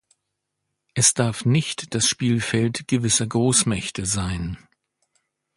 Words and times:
Es 0.95 1.13
darf 1.13 1.45
nicht 1.45 1.93
das 1.93 2.09
Spielfeld 2.09 2.87
gewisser 2.87 3.27
Großmächte 3.27 4.07
sein. 4.07 4.57